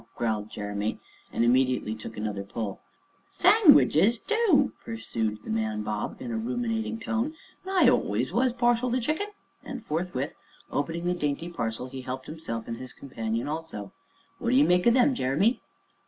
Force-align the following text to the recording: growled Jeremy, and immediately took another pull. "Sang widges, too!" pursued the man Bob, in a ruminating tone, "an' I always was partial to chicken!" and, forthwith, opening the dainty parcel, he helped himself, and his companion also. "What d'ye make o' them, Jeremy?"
growled 0.15 0.49
Jeremy, 0.49 0.99
and 1.31 1.45
immediately 1.45 1.93
took 1.93 2.17
another 2.17 2.43
pull. 2.43 2.81
"Sang 3.29 3.75
widges, 3.75 4.17
too!" 4.17 4.71
pursued 4.83 5.37
the 5.43 5.51
man 5.51 5.83
Bob, 5.83 6.19
in 6.19 6.31
a 6.31 6.37
ruminating 6.37 6.99
tone, 6.99 7.35
"an' 7.67 7.85
I 7.85 7.87
always 7.87 8.33
was 8.33 8.51
partial 8.51 8.89
to 8.93 8.99
chicken!" 8.99 9.27
and, 9.63 9.85
forthwith, 9.85 10.33
opening 10.71 11.05
the 11.05 11.13
dainty 11.13 11.49
parcel, 11.49 11.87
he 11.87 12.01
helped 12.01 12.25
himself, 12.25 12.67
and 12.67 12.77
his 12.77 12.93
companion 12.93 13.47
also. 13.47 13.93
"What 14.39 14.49
d'ye 14.49 14.63
make 14.63 14.87
o' 14.87 14.89
them, 14.89 15.13
Jeremy?" 15.13 15.61